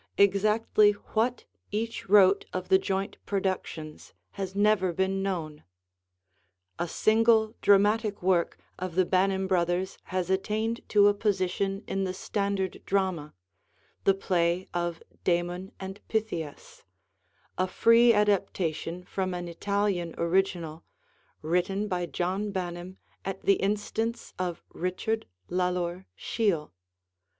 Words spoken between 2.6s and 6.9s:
the joint productions has never been known. A